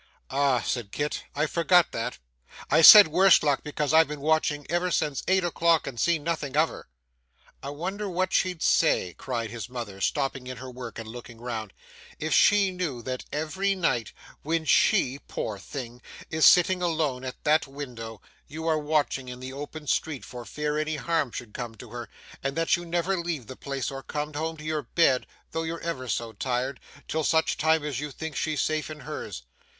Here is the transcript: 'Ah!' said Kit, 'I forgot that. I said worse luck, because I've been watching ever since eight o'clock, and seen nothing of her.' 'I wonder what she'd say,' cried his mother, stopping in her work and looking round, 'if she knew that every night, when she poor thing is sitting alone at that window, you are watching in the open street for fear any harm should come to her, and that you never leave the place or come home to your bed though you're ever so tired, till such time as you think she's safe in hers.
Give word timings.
'Ah!' 0.31 0.61
said 0.63 0.91
Kit, 0.91 1.25
'I 1.35 1.45
forgot 1.45 1.91
that. 1.91 2.17
I 2.71 2.81
said 2.81 3.07
worse 3.09 3.43
luck, 3.43 3.61
because 3.61 3.93
I've 3.93 4.07
been 4.07 4.19
watching 4.19 4.65
ever 4.67 4.89
since 4.89 5.21
eight 5.27 5.43
o'clock, 5.43 5.85
and 5.85 5.99
seen 5.99 6.23
nothing 6.23 6.57
of 6.57 6.69
her.' 6.69 6.87
'I 7.61 7.69
wonder 7.69 8.09
what 8.09 8.33
she'd 8.33 8.63
say,' 8.63 9.13
cried 9.15 9.51
his 9.51 9.69
mother, 9.69 10.01
stopping 10.01 10.47
in 10.47 10.57
her 10.57 10.71
work 10.71 10.97
and 10.97 11.07
looking 11.07 11.39
round, 11.39 11.71
'if 12.17 12.33
she 12.33 12.71
knew 12.71 13.03
that 13.03 13.25
every 13.31 13.75
night, 13.75 14.11
when 14.41 14.65
she 14.65 15.19
poor 15.27 15.59
thing 15.59 16.01
is 16.31 16.47
sitting 16.47 16.81
alone 16.81 17.23
at 17.23 17.35
that 17.43 17.67
window, 17.67 18.23
you 18.47 18.65
are 18.65 18.79
watching 18.79 19.29
in 19.29 19.39
the 19.39 19.53
open 19.53 19.85
street 19.85 20.25
for 20.25 20.45
fear 20.45 20.79
any 20.79 20.95
harm 20.95 21.31
should 21.31 21.53
come 21.53 21.75
to 21.75 21.91
her, 21.91 22.09
and 22.41 22.55
that 22.57 22.75
you 22.75 22.85
never 22.85 23.17
leave 23.19 23.45
the 23.45 23.55
place 23.55 23.91
or 23.91 24.01
come 24.01 24.33
home 24.33 24.57
to 24.57 24.63
your 24.63 24.81
bed 24.81 25.27
though 25.51 25.61
you're 25.61 25.79
ever 25.81 26.07
so 26.07 26.33
tired, 26.33 26.79
till 27.07 27.23
such 27.23 27.55
time 27.55 27.83
as 27.83 27.99
you 27.99 28.09
think 28.09 28.35
she's 28.35 28.61
safe 28.61 28.89
in 28.89 29.01
hers. 29.01 29.43